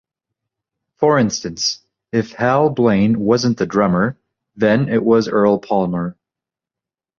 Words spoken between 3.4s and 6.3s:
the drummer, then it was Earl Palmer.